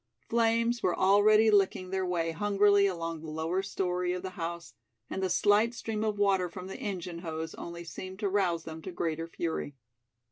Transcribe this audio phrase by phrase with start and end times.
[0.27, 4.73] Flames were already licking their way hungrily along the lower story of the house,
[5.11, 8.81] and the slight stream of water from the engine hose only seemed to rouse them
[8.81, 9.75] to greater fury.